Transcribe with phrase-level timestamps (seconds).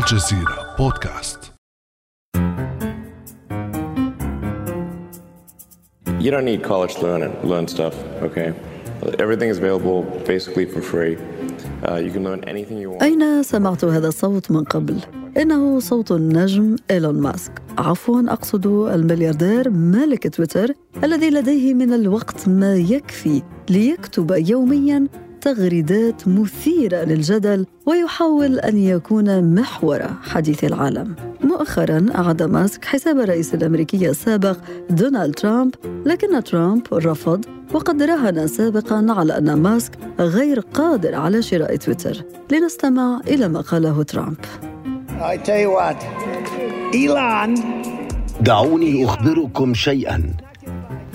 [0.00, 1.52] الجزيرة بودكاست
[6.20, 7.94] You don't need college to learn it, learn stuff,
[8.26, 8.48] okay?
[9.24, 9.98] Everything is available
[10.32, 11.14] basically for free.
[11.86, 13.02] Uh, you can learn anything you want.
[13.02, 15.00] أين سمعت هذا الصوت من قبل؟
[15.36, 20.74] إنه صوت النجم إيلون ماسك عفوا أقصد الملياردير مالك تويتر
[21.04, 25.08] الذي لديه من الوقت ما يكفي ليكتب يوميا
[25.40, 31.14] تغريدات مثيرة للجدل ويحاول أن يكون محور حديث العالم.
[31.44, 34.56] مؤخرا أعاد ماسك حساب الرئيس الأمريكي السابق
[34.90, 35.74] دونالد ترامب
[36.06, 42.24] لكن ترامب رفض وقد راهن سابقا على أن ماسك غير قادر على شراء تويتر.
[42.52, 44.36] لنستمع إلى ما قاله ترامب.
[45.20, 46.00] I tell you what,
[46.94, 47.60] Elon.
[48.40, 50.22] دعوني أخبركم شيئا.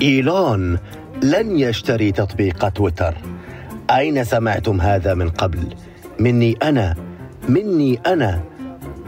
[0.02, 0.78] إيلون
[1.24, 3.16] لن يشتري تطبيق تويتر.
[3.92, 5.60] أين سمعتم هذا من قبل؟
[6.20, 6.96] مني أنا
[7.50, 8.42] مني أنا.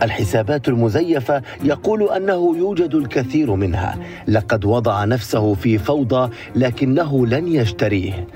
[0.03, 3.97] الحسابات المزيفة يقول أنه يوجد الكثير منها.
[4.28, 8.28] لقد وضع نفسه في فوضى لكنه لن يشتريه.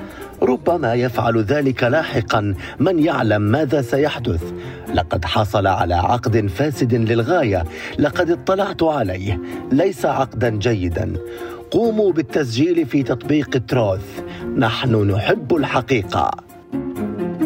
[0.42, 2.53] ربما يفعل ذلك لاحقا.
[2.80, 4.44] من يعلم ماذا سيحدث؟
[4.94, 7.64] لقد حصل على عقد فاسد للغاية.
[8.00, 9.39] لقد اطلعت عليه.
[9.72, 11.14] ليس عقدا جيدا.
[11.72, 14.22] قوموا بالتسجيل في تطبيق تروث.
[14.55, 16.31] نحن نحب الحقيقة.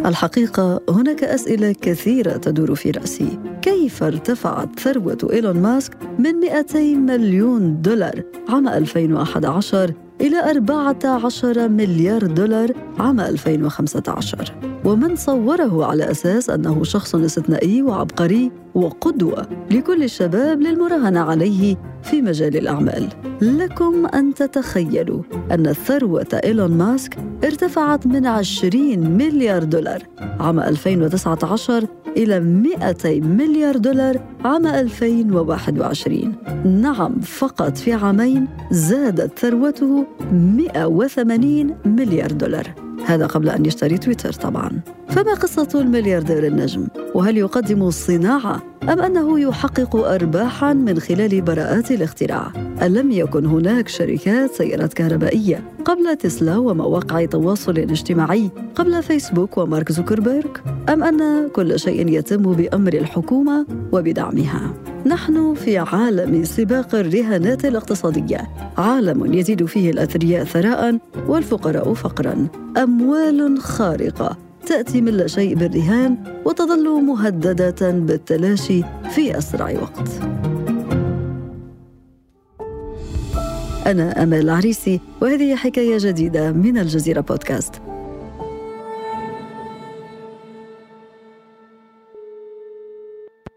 [0.06, 3.40] الحقيقة هناك أسئلة كثيرة تدور في رأسي.
[3.62, 12.72] كيف ارتفعت ثروة إيلون ماسك من 200 مليون دولار عام 2011 إلى 14 مليار دولار
[13.00, 21.76] عام 2015 ومن صوره على أساس أنه شخص استثنائي وعبقري وقدوة لكل الشباب للمراهنة عليه
[22.04, 23.10] في مجال الأعمال.
[23.42, 30.04] لكم أن تتخيلوا أن ثروة إيلون ماسك ارتفعت من 20 مليار دولار
[30.40, 41.76] عام 2019 إلى 200 مليار دولار عام 2021 نعم فقط في عامين زادت ثروته 180
[41.86, 42.85] مليار دولار.
[43.06, 44.72] هذا قبل أن يشتري تويتر طبعا
[45.10, 52.52] فما قصة الملياردير النجم؟ وهل يقدم الصناعة أم أنه يحقق أرباحا من خلال براءات الاختراع؟
[52.82, 60.50] ألم يكن هناك شركات سيارات كهربائية قبل تسلا ومواقع تواصل اجتماعي قبل فيسبوك ومارك زوكربيرغ؟
[60.90, 64.74] أم أن كل شيء يتم بأمر الحكومة وبدعمها؟
[65.06, 68.38] نحن في عالم سباق الرهانات الاقتصادية
[68.78, 72.48] عالم يزيد فيه الأثرياء ثراء والفقراء فقرا
[72.78, 78.82] أموال خارقة تأتي من لا شيء بالرهان وتظل مهددة بالتلاشي
[79.16, 80.10] في أسرع وقت.
[83.86, 87.82] أنا أمال العريسي وهذه حكاية جديدة من الجزيرة بودكاست.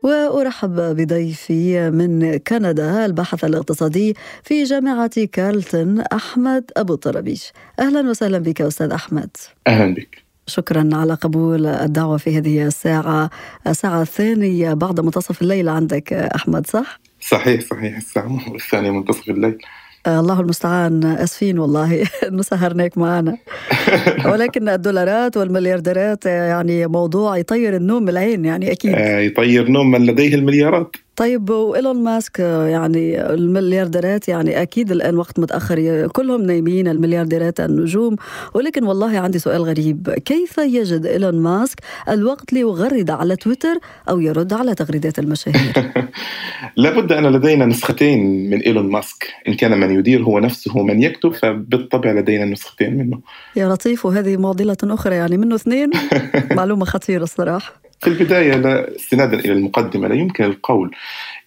[0.03, 8.61] وأرحب بضيفي من كندا الباحث الاقتصادي في جامعة كارلتون أحمد أبو طربيش أهلا وسهلا بك
[8.61, 9.31] أستاذ أحمد.
[9.67, 10.28] أهلا بك.
[10.49, 13.31] شكرا على قبول الدعوة في هذه الساعة.
[13.67, 17.97] الساعة الثانية بعد منتصف الليل عندك أحمد صح؟ صحيح صحيح.
[17.97, 19.59] الساعة الثانية منتصف الليل.
[20.07, 22.07] الله المستعان آسفين والله.
[22.29, 23.39] انه سهرناك معنا
[24.33, 28.95] ولكن الدولارات والمليارديرات يعني موضوع يطير النوم من العين يعني أكيد.
[28.95, 30.97] آه، يطير نوم من لديه المليارات.
[31.19, 38.17] طيب وإيلون ماسك يعني المليارديرات يعني أكيد الآن وقت متأخر كلهم نايمين المليارديرات النجوم.
[38.55, 40.11] ولكن والله عندي سؤال غريب.
[40.11, 43.79] كيف يجد إيلون ماسك الوقت ليغرد على تويتر
[44.09, 45.73] أو يرد على تغريدات المشاهير؟
[46.77, 49.29] لابد أن لدينا نسختين من إيلون ماسك.
[49.49, 53.21] إن كان من يدير هو نفسه من يكتب فبالطبع لدينا نسختين منه.
[53.57, 55.91] يا لطيف وهذه معضلة أخرى يعني منه اثنين.
[56.59, 57.88] معلومة خطيرة الصراحة.
[58.01, 60.95] في البداية لا استنادا إلى المقدمة لا يمكن القول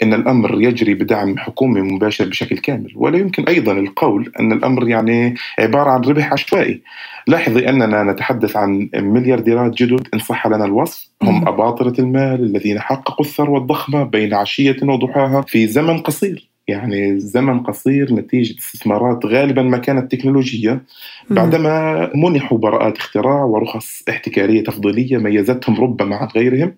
[0.03, 5.35] أن الأمر يجري بدعم حكومي مباشر بشكل كامل ولا يمكن أيضا القول أن الأمر يعني
[5.59, 6.81] عبارة عن ربح عشوائي.
[7.27, 11.07] لاحظي أننا نتحدث عن مليارديرات جدد إن صح لنا الوصف.
[11.23, 16.50] هم أباطرة المال الذين حققوا الثروة الضخمة بين عشية وضحاها في زمن قصير.
[16.71, 20.81] يعني زمن قصير نتيجة استثمارات غالبا ما كانت تكنولوجية.
[21.29, 26.75] بعدما منحوا براءات اختراع ورخص احتكارية تفضيلية ميزتهم ربما عن غيرهم.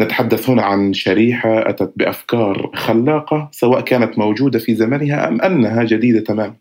[0.00, 6.20] نتحدث هنا عن شريحة أتت بأفكار خلاقة سواء كانت موجودة في زمنها أم أنها جديدة
[6.20, 6.54] تماما.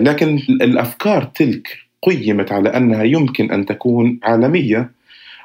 [0.00, 1.68] لكن الأفكار تلك
[2.02, 4.90] قيمت على أنها يمكن أن تكون عالمية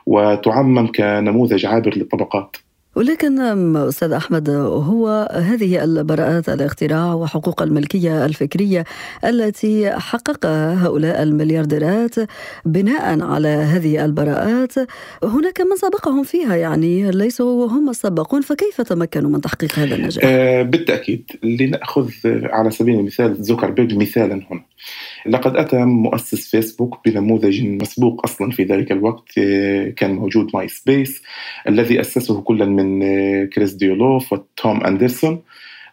[0.06, 2.58] وتعمم كنموذج عابر للطبقات.
[2.96, 3.40] ولكن
[3.78, 8.84] أستاذ أحمد هو هذه البراءات الاختراع وحقوق الملكية الفكرية
[9.26, 12.16] التي حققها هؤلاء المليارديرات
[12.66, 14.74] بناء على هذه البراءات
[15.24, 20.62] هناك من سبقهم فيها يعني ليسوا هم السباقون فكيف تمكنوا من تحقيق هذا النجاح؟ آه
[20.62, 24.64] بالتأكيد لنأخذ على سبيل المثال زوكربيرج مثالا هنا
[25.26, 31.22] لقد أتى مؤسس فيسبوك بنموذج مسبوق أصلا في ذلك الوقت آه، كان موجود MySpace
[31.68, 35.42] الذي أسسه كل من آه، كريس ديوولف وتوم أندرسون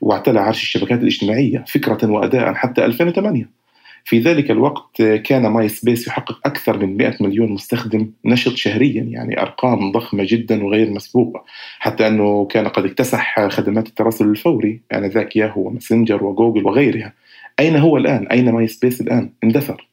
[0.01, 3.61] واعتلى عرش الشبكات الاجتماعية فكرة وأداء حتى 2008
[4.05, 9.43] في ذلك الوقت آه، كان MySpace يحقق أكثر من 100 مليون مستخدم نشط شهريا يعني
[9.43, 11.45] أرقام ضخمة جدا وغير مسبوقة
[11.79, 17.13] حتى أنه كان قد اكتسح خدمات التراسل الفوري آنذاك يعني ياهو وماسنجر وجوجل وغيرها.
[17.61, 19.89] أين هو الآن؟ أين MySpace الآن؟ اندثر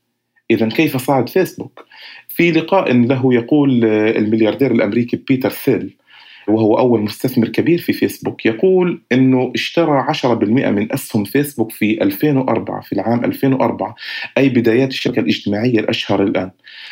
[0.52, 1.86] إذا كيف صعد فيسبوك؟
[2.28, 5.96] في لقاء له يقول الملياردير الأمريكي بيتر ثيل
[6.48, 12.82] وهو أول مستثمر كبير في فيسبوك يقول أنه اشترى 10% من أسهم فيسبوك في 2004
[12.82, 13.96] في العام 2004
[14.38, 16.52] أي بدايات الشركة الاجتماعية الأشهر الآن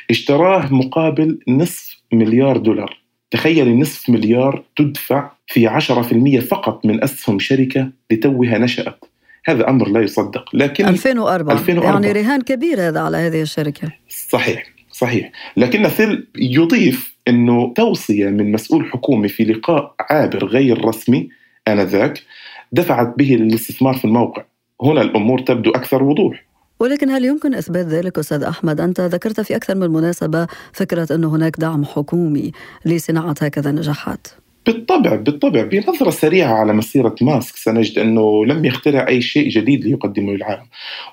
[0.10, 3.00] اشتراه مقابل نصف مليار دولار
[3.32, 9.06] تخيل نصف مليار تدفع في 10% فقط من أسهم شركة لتوها نشأت
[9.46, 13.92] هذا أمر لا يصدق لكن 2004 2004 يعني رهان كبير هذا على هذه الشركة.
[14.30, 15.32] صحيح صحيح.
[15.58, 21.30] لكن ثيل يضيف إنه توصية من مسؤول حكومي في لقاء عابر غير رسمي
[21.68, 22.24] آنذاك
[22.72, 24.44] دفعت به للاستثمار في الموقع.
[24.82, 26.46] هنا الأمور تبدو أكثر وضوح.
[26.80, 31.36] ولكن هل يمكن إثبات ذلك أستاذ أحمد؟ أنت ذكرت في أكثر من مناسبة فكرة انه
[31.36, 32.52] هناك دعم حكومي
[32.86, 34.28] لصناعة هكذا نجاحات.
[34.66, 35.64] بالطبع بالطبع.
[35.64, 40.66] بنظرة سريعة على مسيرة ماسك سنجد أنه لم يخترع أي شيء جديد ليقدمه للعالم.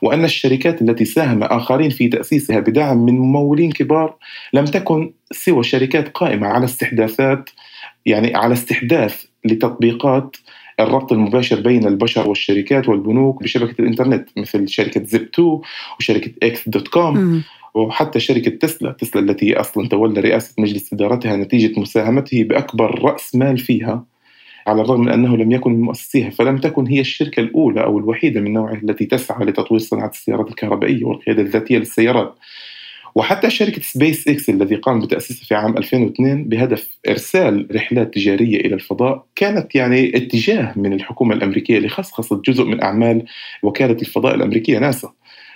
[0.02, 4.14] وأن الشركات التي ساهم آخرين في تأسيسها بدعم من ممولين كبار
[4.52, 7.50] لم تكن سوى شركات قائمة على استحداثات
[8.06, 10.36] يعني على استحداث لتطبيقات
[10.80, 15.60] الربط المباشر بين البشر والشركات والبنوك بشبكة الإنترنت مثل شركة Zip2
[15.98, 17.42] وشركة X.com.
[17.74, 23.58] وحتى شركة تسلا تسلا التي أصلا تولى رئاسة مجلس إدارتها نتيجة مساهمته بأكبر رأس مال
[23.58, 24.04] فيها
[24.66, 28.40] على الرغم من أنه لم يكن من مؤسسيها فلم تكن هي الشركة الأولى أو الوحيدة
[28.40, 32.34] من نوعها التي تسعى لتطوير صناعة السيارات الكهربائية والقيادة الذاتية للسيارات.
[33.14, 38.74] وحتى شركة سبيس إكس الذي قام بتأسيسه في عام 2002 بهدف إرسال رحلات تجارية إلى
[38.74, 43.24] الفضاء كانت يعني اتجاه من الحكومة الأمريكية لخصخصة جزء من أعمال
[43.62, 45.12] وكالة الفضاء الأمريكية ناسا.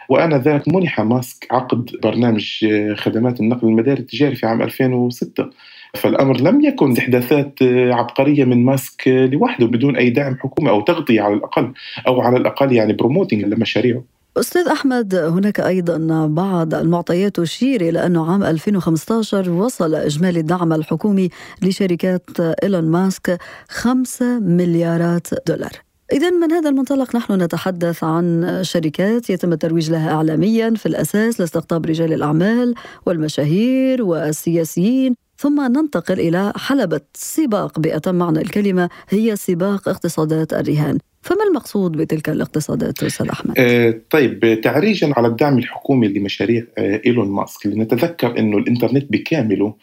[0.09, 2.67] وآنذاك منح ماسك عقد برنامج
[2.97, 5.51] خدمات النقل المداري التجاري في عام 2006
[5.95, 11.35] فالأمر لم يكن إحداثات عبقرية من ماسك لوحده بدون أي دعم حكومي أو تغطية على
[11.35, 11.73] الأقل
[12.07, 14.03] أو على الأقل يعني promoting لمشاريعه
[14.37, 21.29] أستاذ أحمد هناك أيضا بعض المعطيات تشير إلى أنه عام 2015 وصل إجمالي الدعم الحكومي
[21.63, 23.39] لشركات إيلون ماسك
[23.69, 25.86] 5 مليارات دولار.
[26.13, 31.87] إذا من هذا المنطلق نحن نتحدث عن شركات يتم الترويج لها إعلاميا في الأساس لاستقطاب
[31.87, 32.75] رجال الأعمال
[33.07, 41.45] والمشاهير والسياسيين ثم ننتقل إلى حلبة سباق بأتم معنى الكلمة هي سباق اقتصادات الرهان فما
[41.49, 47.67] المقصود بتلك الاقتصادات أستاذ أحمد؟ آه طيب تعريجا على الدعم الحكومي لمشاريع آه إيلون ماسك
[47.67, 49.75] لنتذكر أنه الإنترنت بكامله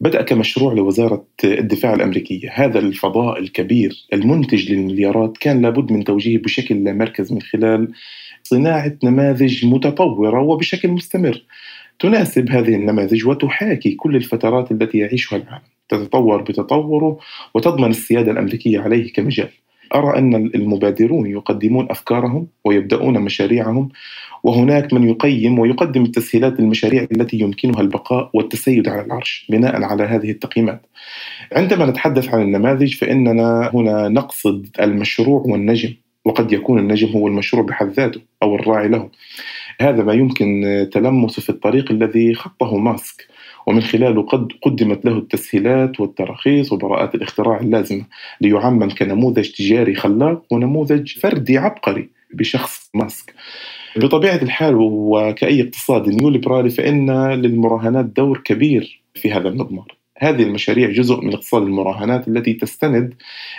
[0.00, 2.50] بدأ كمشروع لوزارة الدفاع الأمريكية.
[2.52, 7.92] هذا الفضاء الكبير المنتج للمليارات كان لابد من توجيهه بشكل لا مركز من خلال
[8.42, 11.42] صناعة نماذج متطورة وبشكل مستمر.
[11.98, 15.64] تناسب هذه النماذج وتحاكي كل الفترات التي يعيشها العالم.
[15.88, 17.18] تتطور بتطوره
[17.54, 19.48] وتضمن السيادة الأمريكية عليه كمجال.
[19.94, 23.88] أرى أن المبادرون يقدمون أفكارهم ويبدأون مشاريعهم
[24.42, 30.30] وهناك من يقيم ويقدم التسهيلات للمشاريع التي يمكنها البقاء والتسيد على العرش بناء على هذه
[30.30, 30.86] التقييمات.
[31.52, 35.94] عندما نتحدث عن النماذج فإننا هنا نقصد المشروع والنجم
[36.24, 39.10] وقد يكون النجم هو المشروع بحد ذاته أو الراعي له.
[39.80, 43.26] هذا ما يمكن تلمسه في الطريق الذي خطه ماسك
[43.66, 48.04] ومن خلاله قد قدمت له التسهيلات والتراخيص وبراءات الاختراع اللازمة
[48.40, 53.34] ليعمم كنموذج تجاري خلاق ونموذج فردي عبقري بشخص ماسك
[53.96, 61.20] بطبيعة الحال وكأي اقتصاد نيوليبرالي فإن للمراهنات دور كبير في هذا المضمار هذه المشاريع جزء
[61.20, 63.14] من اقتصاد المراهنات التي تستند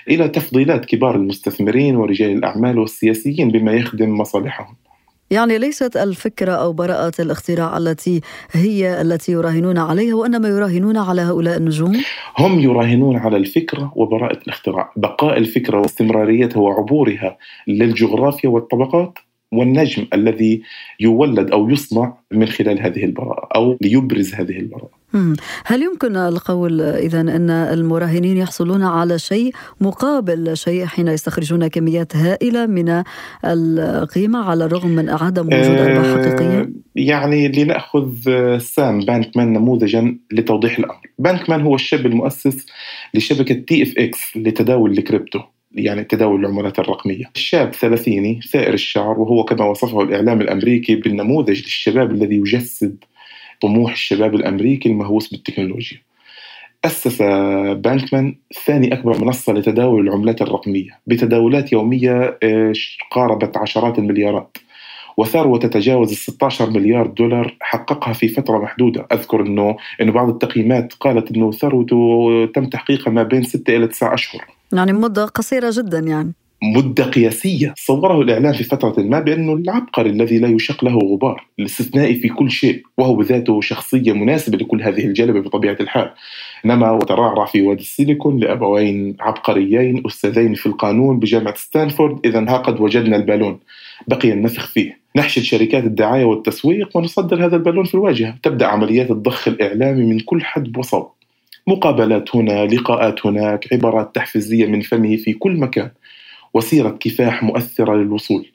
[0.09, 4.75] إلى تفضيلات كبار المستثمرين ورجال الأعمال والسياسيين بما يخدم مصالحهم.
[5.31, 8.21] يعني ليست الفكرة أو براءة الاختراع التي
[8.51, 12.01] هي التي يراهنون عليها وإنما يراهنون على هؤلاء النجوم؟
[12.37, 19.19] هم يراهنون على الفكرة وبراءة الاختراع بقاء الفكرة واستمراريتها وعبورها للجغرافيا والطبقات
[19.51, 20.61] والنجم الذي
[20.99, 25.01] يولد أو يصنع من خلال هذه البراءة أو ليبرز هذه البراءة.
[25.65, 32.65] هل يمكن القول إذا أن المراهنين يحصلون على شيء مقابل شيء حين يستخرجون كميات هائلة
[32.65, 33.03] من
[33.45, 38.09] القيمة على الرغم من عدم وجود آه، حقيقية؟ يعني لنأخذ
[38.57, 41.01] سام بانكمان نموذجا لتوضيح الأمر.
[41.19, 42.65] بانكمان هو الشاب المؤسس
[43.13, 45.39] لشبكة FTX لتداول الكريبتو.
[45.75, 47.25] يعني تداول العملات الرقمية.
[47.33, 53.03] شاب ثلاثيني ثائر الشعر وهو كما وصفه الإعلام الأمريكي بالنموذج للشباب الذي يجسد
[53.61, 55.97] طموح الشباب الأمريكي المهووس بالتكنولوجيا.
[56.85, 57.21] أسس
[57.75, 58.35] بانكمان
[58.65, 60.99] ثاني أكبر منصة لتداول العملات الرقمية.
[61.07, 62.39] بتداولات يومية
[63.11, 64.57] قاربت عشرات المليارات.
[65.17, 69.07] وثروة تتجاوز ال 16 مليار دولار حققها في فترة محدودة.
[69.11, 74.13] أذكر أنه أنه بعض التقييمات قالت أنه ثروته تم تحقيقها ما بين 6 إلى 9
[74.13, 74.45] أشهر.
[74.73, 76.33] يعني مدة قصيرة جدا يعني.
[76.63, 77.73] مدة قياسية.
[77.77, 82.51] صوره الإعلام في فترة ما بأنه العبقري الذي لا يشق له غبار الاستثنائي في كل
[82.51, 86.11] شيء وهو بذاته شخصية مناسبة لكل هذه الجلبة بطبيعة الحال.
[86.65, 92.81] نما وترعرع في وادي السيليكون لأبوين عبقريين أستاذين في القانون بجامعة ستانفورد إذا ها قد
[92.81, 93.59] وجدنا البالون.
[94.07, 95.01] بقي النفخ فيه.
[95.15, 98.35] نحشد شركات الدعاية والتسويق ونصدر هذا البالون في الواجهة.
[98.43, 101.07] تبدأ عمليات الضخ الإعلامي من كل حد وصوب.
[101.67, 105.91] مقابلات هنا لقاءات هناك عبارات تحفيزية من فمه في كل مكان
[106.53, 108.51] وسيرة كفاح مؤثرة للوصول.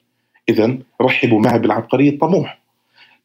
[0.48, 2.58] إذا رحبوا معي بالعبقرية الطموح.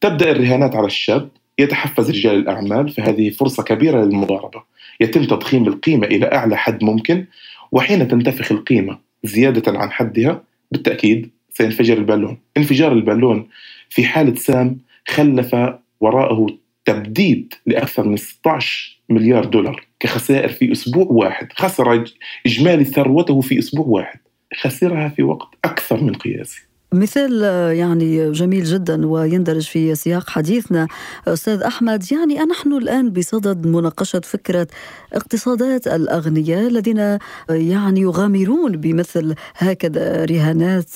[0.00, 4.62] تبدأ الرهانات على الشاب يتحفز رجال الأعمال فهذه فرصة كبيرة للمضاربة.
[5.00, 7.26] يتم تضخيم القيمة إلى أعلى حد ممكن
[7.72, 12.38] وحين تنتفخ القيمة زيادة عن حدها بالتأكيد سينفجر البالون.
[12.56, 13.48] انفجار البالون
[13.90, 15.56] في حالة سام خلف
[16.00, 16.46] وراءه
[16.84, 21.48] تبديد لأكثر من 16 مليار دولار كخسائر في أسبوع واحد.
[21.52, 22.04] خسر
[22.46, 24.20] إجمالي ثروته في أسبوع واحد.
[24.54, 26.71] خسرها في وقت أكثر من قياسي.
[26.92, 27.42] مثال
[27.76, 30.88] يعني جميل جدا ويندرج في سياق حديثنا.
[31.28, 34.66] أستاذ أحمد يعني نحن الآن بصدد مناقشة فكرة
[35.12, 37.18] اقتصادات الأغنياء الذين
[37.50, 40.90] يعني يغامرون بمثل هكذا رهانات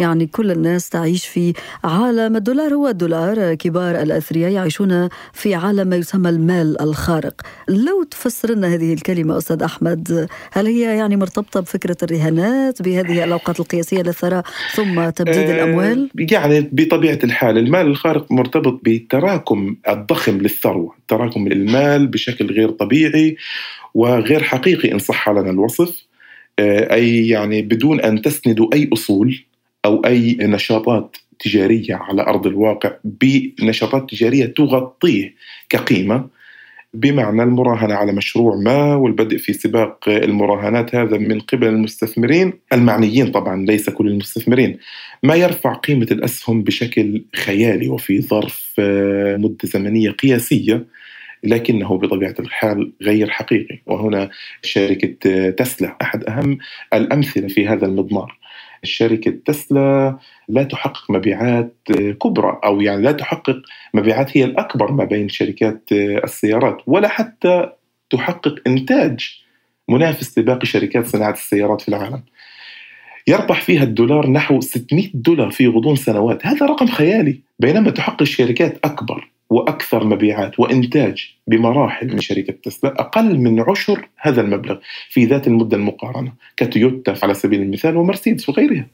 [0.00, 1.52] يعني كل الناس تعيش في
[1.84, 7.40] عالم الدولار هو الدولار كبار الأثرياء يعيشون في عالم ما يسمى المال الخارق.
[7.68, 13.60] لو تفسر لنا هذه الكلمة أستاذ أحمد هل هي يعني مرتبطة بفكرة الرهانات بهذه الأوقات
[13.60, 14.42] القياسية للثراء
[14.74, 22.06] ثم تبديد آه، الاموال؟ يعني بطبيعة الحال المال الخارق مرتبط بتراكم الضخم للثروة، تراكم المال
[22.06, 23.36] بشكل غير طبيعي
[23.94, 26.06] وغير حقيقي إن صح لنا الوصف
[26.58, 29.44] آه، أي يعني بدون أن تسندوا أي أصول
[29.84, 35.34] أو أي نشاطات تجارية على أرض الواقع بنشاطات تجارية تغطيه
[35.68, 36.37] كقيمة
[36.94, 42.52] بمعنى المراهنة على مشروع ما والبدء في سباق المراهنات هذا من قبل المستثمرين.
[42.72, 44.78] المعنيين طبعا ليس كل المستثمرين.
[45.22, 50.86] ما يرفع قيمة الأسهم بشكل خيالي وفي ظرف آه، مدة زمنية قياسية
[51.44, 53.78] لكنه بطبيعة الحال غير حقيقي.
[53.86, 54.30] وهنا
[54.62, 56.58] شركة تسلا أحد أهم
[56.94, 58.38] الأمثلة في هذا المضمار.
[58.82, 60.18] شركة تسلا
[60.48, 61.76] لا تحقق مبيعات
[62.22, 63.62] كبرى أو يعني لا تحقق
[63.94, 67.70] مبيعات هي الأكبر ما بين شركات السيارات ولا حتى
[68.10, 69.42] تحقق إنتاج
[69.88, 72.22] منافس لباقي شركات صناعة السيارات في العالم.
[73.26, 76.46] يربح فيها الدولار نحو 600 دولار في غضون سنوات.
[76.46, 79.28] هذا رقم خيالي بينما تحقق شركات أكبر.
[79.50, 84.76] وأكثر مبيعات وإنتاج بمراحل من شركة تسلا أقل من عشر هذا المبلغ
[85.10, 88.86] في ذات المدة المقارنة كتويوتا على سبيل المثال ومرسيدس وغيرها.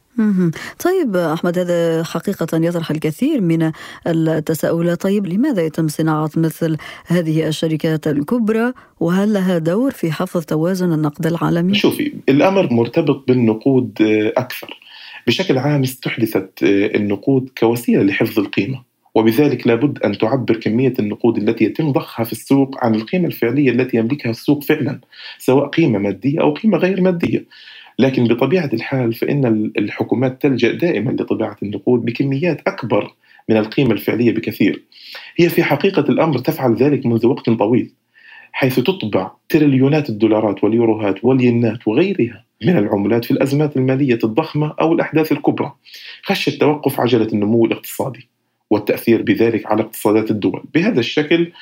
[0.85, 3.73] طيب أحمد هذا حقيقة يطرح الكثير من
[4.07, 10.93] التساؤلات، طيب لماذا يتم صناعة مثل هذه الشركات الكبرى وهل لها دور في حفظ توازن
[10.93, 13.93] النقد العالمي؟ شوفي الأمر مرتبط بالنقود
[14.37, 14.81] أكثر.
[15.27, 21.93] بشكل عام استحدثت النقود كوسيلة لحفظ القيمة وبذلك لابد أن تعبر كمية النقود التي يتم
[21.93, 25.01] ضخها في السوق عن القيمة الفعلية التي يملكها السوق فعلا
[25.39, 27.47] سواء قيمة مادية أو قيمة غير مادية.
[27.99, 33.15] لكن بطبيعة الحال فإن الحكومات تلجأ دائما لطباعة النقود بكميات أكبر
[33.49, 34.83] من القيمة الفعلية بكثير.
[35.37, 37.93] هي في حقيقة الأمر تفعل ذلك منذ وقت طويل
[38.53, 45.33] حيث تطبع تريليونات الدولارات واليوروهات والينات وغيرها من العملات في الأزمات المالية الضخمة أو الأحداث
[45.33, 45.73] الكبرى
[46.23, 48.29] خشية توقف عجلة النمو الاقتصادي.
[48.71, 50.63] والتأثير بذلك على اقتصادات الدول.
[50.75, 51.53] بهذا الشكل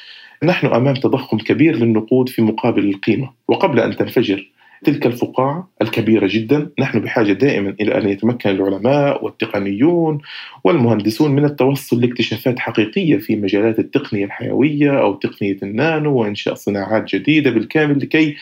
[0.44, 4.52] نحن أمام تضخم كبير للنقود في مقابل القيمة وقبل أن تنفجر
[4.84, 6.70] تلك الفقاعة الكبيرة جدا.
[6.78, 10.20] نحن بحاجة دائما إلى أن يتمكن العلماء والتقنيون
[10.64, 17.50] والمهندسون من التوصل لاكتشافات حقيقية في مجالات التقنية الحيوية أو تقنية النانو وإنشاء صناعات جديدة
[17.50, 18.36] بالكامل لكي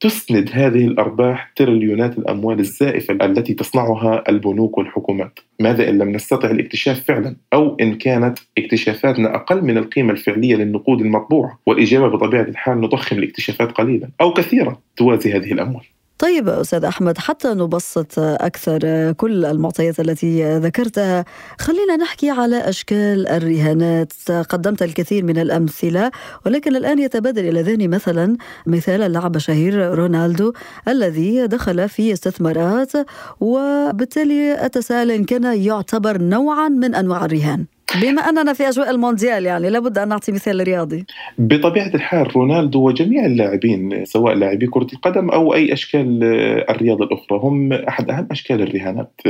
[0.00, 7.04] تسند هذه الأرباح تريليونات الأموال الزائفة التي تصنعها البنوك والحكومات، ماذا إن لم نستطع الاكتشاف
[7.04, 13.18] فعلا؟ أو إن كانت اكتشافاتنا أقل من القيمة الفعلية للنقود المطبوعة، والإجابة بطبيعة الحال نضخم
[13.18, 15.84] الاكتشافات قليلا أو كثيرا توازي هذه الأموال.
[16.18, 21.24] طيب أستاذ أحمد حتى نبسط أكثر كل المعطيات التي ذكرتها.
[21.58, 24.12] خلينا نحكي على أشكال الرهانات.
[24.30, 26.10] قدمت الكثير من الأمثلة
[26.46, 30.52] ولكن الآن يتبادر إلى ذهني مثلا مثال اللاعب الشهير رونالدو
[30.88, 32.92] الذي دخل في استثمارات
[33.40, 37.73] وبالتالي أتساءل إن كان يعتبر نوعا من أنواع الرهان.
[38.02, 41.04] بما أننا في أجواء المونديال يعني لابد أن نعطي مثال رياضي.
[41.38, 46.24] بطبيعة الحال رونالدو وجميع اللاعبين سواء لاعبي كرة القدم أو أي أشكال
[46.70, 49.20] الرياضة الأخرى هم أحد أهم أشكال الرهانات.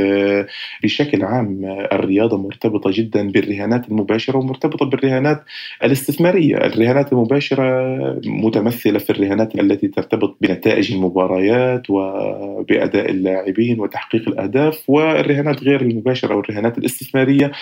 [0.82, 1.60] بشكل عام
[1.92, 5.44] الرياضة مرتبطة جدا بالرهانات المباشرة ومرتبطة بالرهانات
[5.84, 6.56] الاستثمارية.
[6.56, 15.80] الرهانات المباشرة متمثلة في الرهانات التي ترتبط بنتائج المباريات وبأداء اللاعبين وتحقيق الأهداف والرهانات غير
[15.80, 17.52] المباشرة أو الرهانات الاستثماريه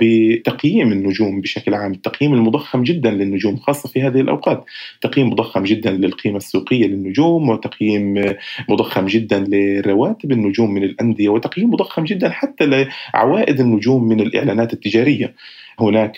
[0.00, 4.64] بتقييم النجوم بشكل عام التقييم المضخم جدا للنجوم خاصة في هذه الأوقات.
[5.00, 8.34] تقييم مضخم جدا للقيمة السوقية للنجوم وتقييم
[8.68, 15.34] مضخم جدا لرواتب النجوم من الأندية وتقييم مضخم جدا حتى لعوائد النجوم من الإعلانات التجارية.
[15.80, 16.16] هناك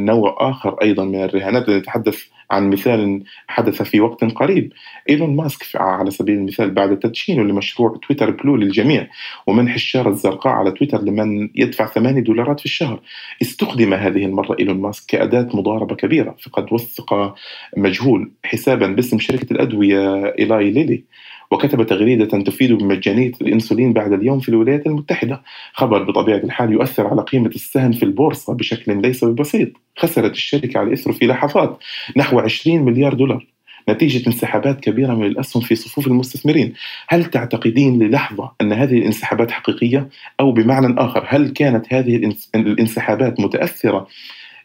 [0.00, 4.72] نوع آخر أيضا من الرهانات نتحدث عن مثال حدث في وقت قريب.
[5.10, 9.08] إيلون ماسك على سبيل المثال بعد تدشينه لمشروع تويتر بلو للجميع
[9.46, 13.00] ومنح الشارة الزرقاء على تويتر لمن يدفع 8 دولارات في الشهر.
[13.42, 17.34] استخدم هذه المرة إيلون ماسك كأداة مضاربة كبيرة فقد وثق
[17.76, 21.04] مجهول حسابا باسم شركة الأدوية إيلاي ليلي.
[21.54, 25.42] وكتب تغريدة تفيد بمجانية الإنسولين بعد اليوم في الولايات المتحدة.
[25.72, 30.92] خبر بطبيعة الحال يؤثر على قيمة السهم في البورصة بشكل ليس ببسيط خسرت الشركة على
[30.92, 31.78] إثره في لحظات
[32.16, 33.46] نحو 20 مليار دولار.
[33.88, 36.72] نتيجة انسحابات كبيرة من الأسهم في صفوف المستثمرين.
[37.08, 40.08] هل تعتقدين للحظة أن هذه الانسحابات حقيقية؟
[40.40, 44.06] أو بمعنى آخر هل كانت هذه الانسحابات متأثرة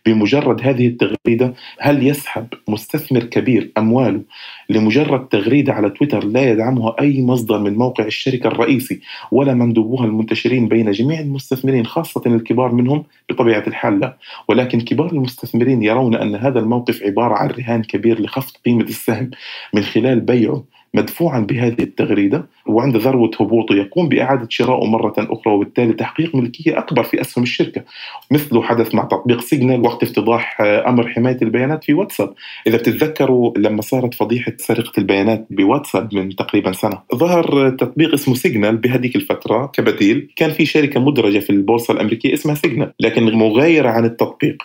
[0.05, 4.21] بمجرد هذه التغريدة هل يسحب مستثمر كبير أمواله
[4.69, 9.01] لمجرد تغريدة على تويتر لا يدعمها أي مصدر من موقع الشركة الرئيسي
[9.31, 15.83] ولا مندوبوها المنتشرين بين جميع المستثمرين خاصة الكبار منهم؟ بطبيعة الحال لا ولكن كبار المستثمرين
[15.83, 19.31] يرون أن هذا الموقف عبارة عن رهان كبير لخفض قيمة السهم
[19.73, 25.93] من خلال بيعه مدفوعا بهذه التغريدة وعند ذروة هبوطه يقوم بإعادة شرائه مرة أخرى وبالتالي
[25.93, 27.83] تحقيق ملكية أكبر في أسهم الشركة.
[28.31, 32.33] مثله حدث مع تطبيق سيجنال وقت افتضاح أمر حماية البيانات في واتساب.
[32.67, 38.77] إذا بتتذكروا لما صارت فضيحة سرقة البيانات بواتساب من تقريبا سنة ظهر تطبيق اسمه سيجنال
[38.77, 40.29] بهذيك الفترة كبديل.
[40.35, 44.63] كان في شركة مدرجة في البورصة الأمريكية اسمها سيجنال لكن مغايرة عن التطبيق.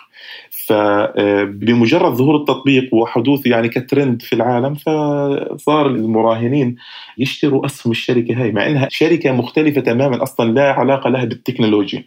[0.67, 6.75] فبمجرد ظهور التطبيق وحدوث يعني كترند في العالم فصار المراهنين
[7.17, 12.03] يشتروا أسهم الشركة هاي مع إنها شركة مختلفة تماما أصلا لا علاقة لها بالتكنولوجيا.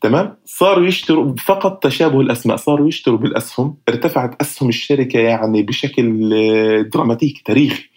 [0.00, 6.30] تمام؟ صاروا يشتروا فقط تشابه الأسماء صاروا يشتروا بالأسهم ارتفعت أسهم الشركة يعني بشكل
[6.94, 7.93] دراماتيكي تاريخي.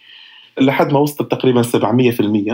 [0.61, 1.67] لحد ما وصلت تقريبا 700%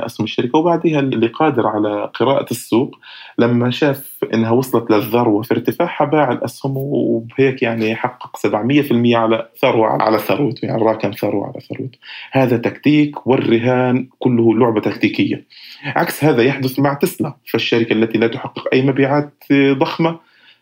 [0.05, 2.95] أسهم الشركة وبعدها اللي قادر على قراءة السوق
[3.37, 9.87] لما شاف إنها وصلت للذروه في ارتفاعها باع الأسهم وبهيك يعني حقق 700% على ثروة
[9.87, 11.97] على ثروته يعني راكن ثروة على ثروته.
[12.31, 15.45] هذا تكتيك والرهان كله لعبة تكتيكية.
[15.85, 20.19] عكس هذا يحدث مع تسلا فالشركة التي لا تحقق أي مبيعات ضخمة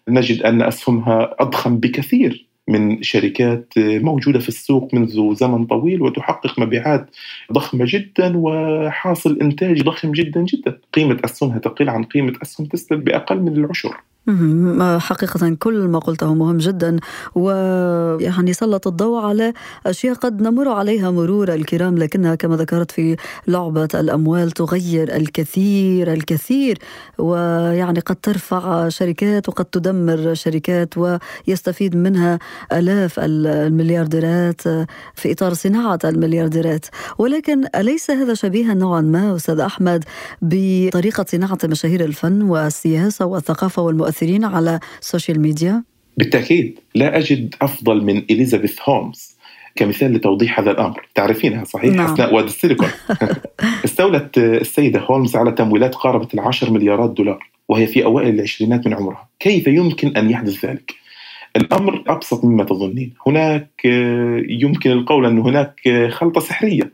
[0.07, 2.50] نجد أن أسهمها أضخم بكثير.
[2.71, 7.09] من شركات موجودة في السوق منذ زمن طويل وتحقق مبيعات
[7.53, 10.77] ضخمة جدا وحاصل إنتاج ضخم جدا جدا.
[10.93, 13.97] قيمة أسهمها تقل عن قيمة أسهم تسلا بأقل من العشر.
[14.99, 16.97] حقيقة كل ما قلته مهم جدا.
[17.35, 19.53] ويعني سلط الضوء على
[19.85, 23.15] أشياء قد نمر عليها مرور الكرام لكنها كما ذكرت في
[23.47, 26.77] لعبة الأموال تغير الكثير الكثير.
[27.17, 32.39] ويعني قد ترفع شركات وقد تدمر شركات ويستفيد منها
[32.73, 34.61] آلاف المليارديرات
[35.15, 36.85] في إطار صناعة المليارديرات.
[37.17, 40.03] ولكن أليس هذا شبيها نوعا ما أستاذ أحمد
[40.41, 45.83] بطريقة صناعة مشاهير الفن والسياسة والثقافة والمؤسسة؟ المؤثرين على السوشيال ميديا؟
[46.17, 49.37] بالتأكيد لا أجد أفضل من إليزابيث هولمز
[49.75, 52.13] كمثال لتوضيح هذا الأمر، تعرفينها صحيح؟ نعم.
[52.13, 52.87] حسناء وادي السيليكون.
[53.85, 59.29] استولت السيدة هولمز على تمويلات قاربت العشر مليارات دولار وهي في أوائل العشرينات من عمرها،
[59.39, 60.93] كيف يمكن أن يحدث ذلك؟
[61.55, 63.69] الأمر أبسط مما تظنين، هناك
[64.49, 66.93] يمكن القول أن هناك خلطة سحرية.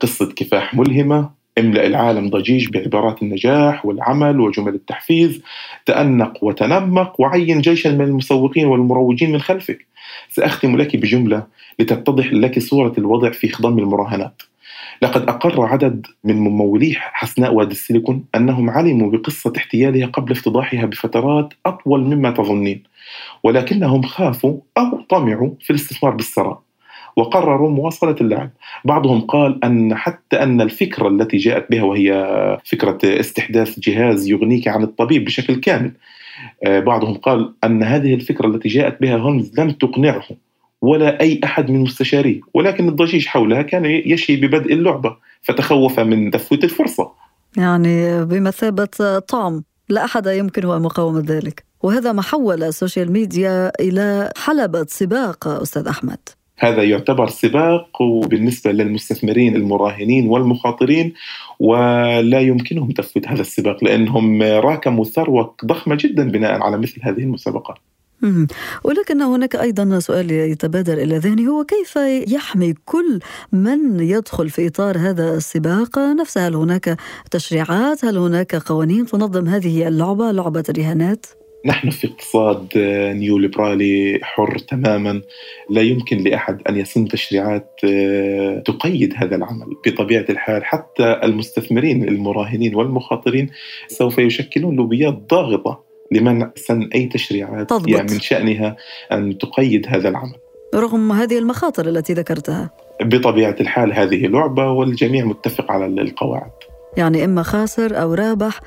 [0.00, 5.42] قصة كفاح ملهمة املأ العالم ضجيج بعبارات النجاح والعمل وجمل التحفيز.
[5.86, 9.86] تأنق وتنمق وعين جيشا من المسوقين والمروجين من خلفك.
[10.30, 11.46] سأختم لك بجملة
[11.78, 14.42] لتتضح لك صورة الوضع في خضم المراهنات.
[15.02, 21.54] لقد أقر عدد من ممولي حسناء وادي السيليكون أنهم علموا بقصة احتيالها قبل افتضاحها بفترات
[21.66, 22.82] أطول مما تظنين
[23.42, 26.63] ولكنهم خافوا أو طمعوا في الاستثمار بالثراء.
[27.16, 28.50] وقرروا مواصلة اللعب.
[28.84, 34.82] بعضهم قال أن حتى أن الفكرة التي جاءت بها وهي فكرة استحداث جهاز يغنيك عن
[34.82, 35.92] الطبيب بشكل كامل
[36.64, 40.24] آه، بعضهم قال أن هذه الفكرة التي جاءت بها هولمز لم تقنعه
[40.82, 46.64] ولا أي أحد من مستشاريه ولكن الضجيج حولها كان يشي ببدء اللعبة فتخوف من تفويت
[46.64, 47.12] الفرصة.
[47.56, 51.64] يعني بمثابة طعم لا أحد يمكنه مقاومة ذلك.
[51.82, 56.18] وهذا ما حول السوشيال ميديا إلى حلبة سباق أستاذ أحمد.
[56.58, 61.12] هذا يعتبر سباق وبالنسبة للمستثمرين المراهنين والمخاطرين
[61.60, 67.76] ولا يمكنهم تفويت هذا السباق لأنهم راكموا ثروة ضخمة جدا بناء على مثل هذه المسابقات.
[68.84, 71.96] ولكن هناك أيضا سؤال يتبادر إلى ذهني هو كيف
[72.32, 73.20] يحمي كل
[73.52, 76.96] من يدخل في إطار هذا السباق نفسه؟ هل هناك
[77.30, 81.26] تشريعات؟ هل هناك قوانين تنظم هذه اللعبة لعبة الرهانات
[81.66, 82.68] نحن في اقتصاد
[83.16, 85.22] نيو ليبرالي حر تماما.
[85.70, 90.64] لا يمكن لأحد أن يسن تشريعات آه، تقيد هذا العمل بطبيعة الحال.
[90.64, 93.50] حتى المستثمرين المراهنين والمخاطرين
[93.88, 97.70] سوف يشكلون لوبيات ضاغطة لمنع سن أي تشريعات.
[97.70, 97.88] تضبط.
[97.88, 98.76] يعني من شأنها
[99.12, 100.36] أن تقيد هذا العمل.
[100.74, 102.70] رغم هذه المخاطر التي ذكرتها.
[103.02, 106.50] بطبيعة الحال هذه لعبة والجميع متفق على القواعد.
[106.96, 108.60] يعني إما خاسر أو رابح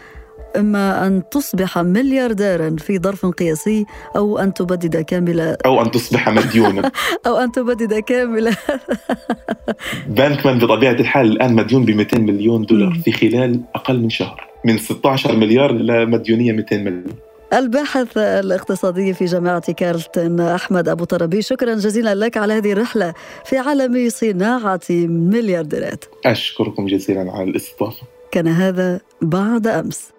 [0.56, 6.92] إما أن تصبح مليارديرا في ظرف قياسي أو أن تبدد كاملة أو أن تصبح مديونا.
[7.28, 8.58] أو أن تبدد كاملة
[10.18, 14.48] بانكمان بطبيعة الحال الآن مديون ب 200 مليون دولار في خلال أقل من شهر.
[14.66, 17.14] من 16 مليار إلى مديونية 200 مليون.
[17.54, 23.14] الباحث الاقتصادي في جامعة كارلتون أحمد أبو طربي شكرا جزيلا لك على هذه الرحلة
[23.46, 26.06] في عالم صناعة مليارديرات.
[26.26, 28.02] أشكركم جزيلا على الاستضافة.
[28.32, 30.17] كان هذا بعد أمس.